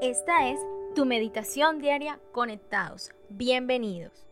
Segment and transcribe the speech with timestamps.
[0.00, 0.60] Esta es
[0.94, 3.10] tu meditación diaria conectados.
[3.28, 4.26] Bienvenidos.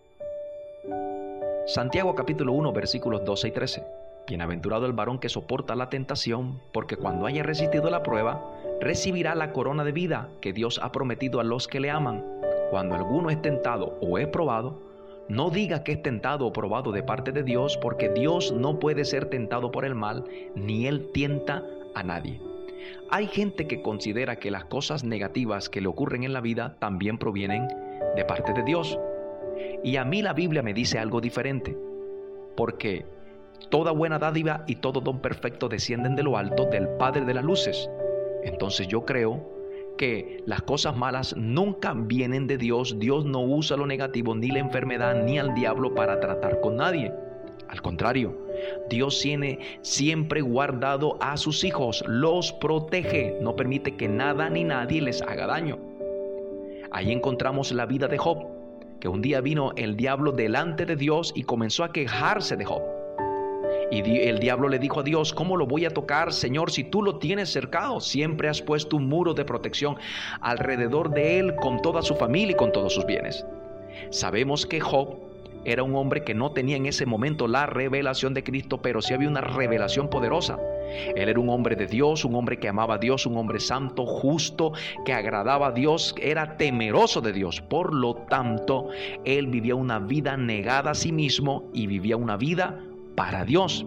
[1.67, 3.87] Santiago capítulo 1 versículos 12 y 13.
[4.27, 8.43] Bienaventurado el varón que soporta la tentación, porque cuando haya resistido la prueba,
[8.80, 12.25] recibirá la corona de vida que Dios ha prometido a los que le aman.
[12.71, 14.81] Cuando alguno es tentado o es probado,
[15.29, 19.05] no diga que es tentado o probado de parte de Dios, porque Dios no puede
[19.05, 20.25] ser tentado por el mal,
[20.55, 22.54] ni él tienta a nadie.
[23.11, 27.19] Hay gente que considera que las cosas negativas que le ocurren en la vida también
[27.19, 27.69] provienen
[28.16, 28.98] de parte de Dios.
[29.83, 31.77] Y a mí la Biblia me dice algo diferente,
[32.57, 33.05] porque
[33.70, 37.45] toda buena dádiva y todo don perfecto descienden de lo alto del Padre de las
[37.45, 37.88] Luces.
[38.43, 39.55] Entonces yo creo
[39.96, 42.98] que las cosas malas nunca vienen de Dios.
[42.98, 47.12] Dios no usa lo negativo, ni la enfermedad, ni al diablo para tratar con nadie.
[47.74, 48.38] Al contrario,
[48.88, 55.02] Dios tiene siempre guardado a sus hijos, los protege, no permite que nada ni nadie
[55.02, 55.77] les haga daño.
[56.92, 58.46] Ahí encontramos la vida de Job,
[59.01, 62.82] que un día vino el diablo delante de Dios y comenzó a quejarse de Job.
[63.90, 67.02] Y el diablo le dijo a Dios, ¿cómo lo voy a tocar, Señor, si tú
[67.02, 67.98] lo tienes cercado?
[67.98, 69.96] Siempre has puesto un muro de protección
[70.40, 73.44] alrededor de él con toda su familia y con todos sus bienes.
[74.10, 75.23] Sabemos que Job
[75.64, 79.14] era un hombre que no tenía en ese momento la revelación de Cristo, pero sí
[79.14, 80.58] había una revelación poderosa.
[81.16, 84.06] Él era un hombre de Dios, un hombre que amaba a Dios, un hombre santo,
[84.06, 84.72] justo,
[85.04, 87.60] que agradaba a Dios, era temeroso de Dios.
[87.60, 88.88] Por lo tanto,
[89.24, 92.80] él vivía una vida negada a sí mismo y vivía una vida
[93.16, 93.86] para Dios.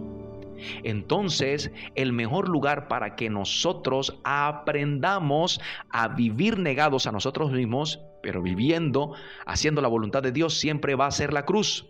[0.84, 8.42] Entonces, el mejor lugar para que nosotros aprendamos a vivir negados a nosotros mismos, pero
[8.42, 9.14] viviendo,
[9.46, 11.86] haciendo la voluntad de Dios, siempre va a ser la cruz.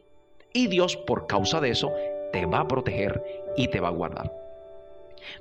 [0.54, 1.92] Y Dios, por causa de eso,
[2.32, 3.24] te va a proteger
[3.58, 4.32] y te va a guardar.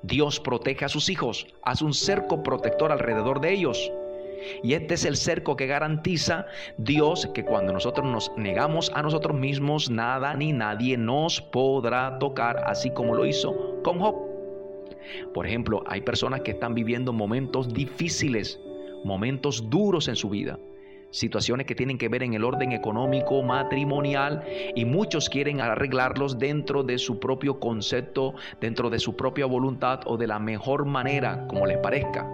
[0.00, 3.92] Dios protege a sus hijos, hace un cerco protector alrededor de ellos.
[4.62, 6.46] Y este es el cerco que garantiza
[6.78, 12.64] Dios que cuando nosotros nos negamos a nosotros mismos, nada ni nadie nos podrá tocar,
[12.64, 14.16] así como lo hizo con Job.
[15.34, 18.58] Por ejemplo, hay personas que están viviendo momentos difíciles,
[19.04, 20.58] momentos duros en su vida
[21.10, 24.44] situaciones que tienen que ver en el orden económico, matrimonial,
[24.74, 30.16] y muchos quieren arreglarlos dentro de su propio concepto, dentro de su propia voluntad o
[30.16, 32.26] de la mejor manera, como les parezca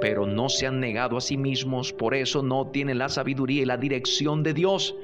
[0.00, 3.66] pero no se han negado a sí mismos, por eso no tienen la sabiduría y
[3.66, 4.96] la dirección de Dios,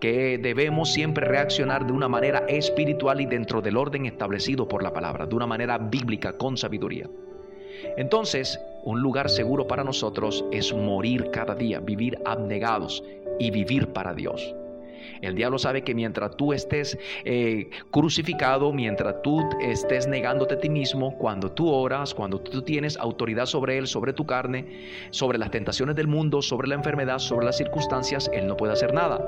[0.00, 4.92] que debemos siempre reaccionar de una manera espiritual y dentro del orden establecido por la
[4.92, 7.08] palabra, de una manera bíblica con sabiduría.
[7.96, 13.02] Entonces, un lugar seguro para nosotros es morir cada día, vivir abnegados
[13.38, 14.54] y vivir para Dios.
[15.20, 20.68] El diablo sabe que mientras tú estés eh, crucificado, mientras tú estés negándote a ti
[20.68, 24.66] mismo, cuando tú oras, cuando tú tienes autoridad sobre él, sobre tu carne,
[25.10, 28.92] sobre las tentaciones del mundo, sobre la enfermedad, sobre las circunstancias, él no puede hacer
[28.92, 29.24] nada.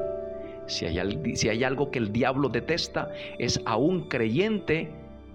[0.66, 4.90] Si hay, si hay algo que el diablo detesta, es a un creyente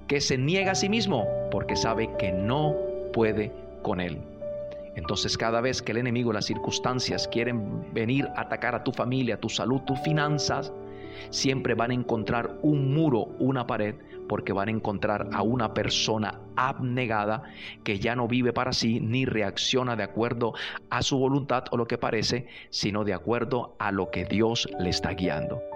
[0.07, 2.88] que se niega a sí mismo, porque sabe que no
[3.19, 4.17] puede con él.
[4.95, 9.41] Entonces cada vez que el enemigo, las circunstancias quieren venir a atacar a tu familia,
[9.41, 10.71] tu salud, tus finanzas,
[11.29, 13.95] siempre van a encontrar un muro, una pared,
[14.29, 17.43] porque van a encontrar a una persona abnegada
[17.83, 20.53] que ya no vive para sí ni reacciona de acuerdo
[20.89, 24.91] a su voluntad o lo que parece, sino de acuerdo a lo que Dios le
[24.91, 25.68] está guiando.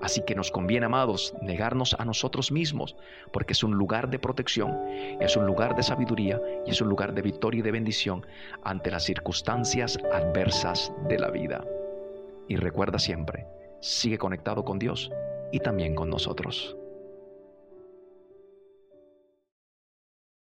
[0.00, 2.96] Así que nos conviene, amados, negarnos a nosotros mismos,
[3.32, 4.76] porque es un lugar de protección,
[5.20, 8.24] es un lugar de sabiduría y es un lugar de victoria y de bendición
[8.62, 11.64] ante las circunstancias adversas de la vida.
[12.48, 13.46] Y recuerda siempre,
[13.80, 15.10] sigue conectado con Dios
[15.52, 16.76] y también con nosotros.